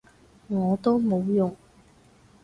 [0.49, 1.55] 我都冇用